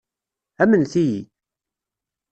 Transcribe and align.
Amnet-iyi! 0.61 1.21